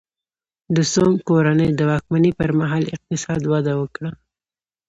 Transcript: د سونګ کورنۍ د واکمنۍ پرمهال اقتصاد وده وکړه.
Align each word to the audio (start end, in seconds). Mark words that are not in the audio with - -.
د 0.75 0.77
سونګ 0.93 1.15
کورنۍ 1.29 1.69
د 1.75 1.81
واکمنۍ 1.89 2.31
پرمهال 2.39 2.83
اقتصاد 2.95 3.41
وده 3.51 3.73
وکړه. 3.81 4.11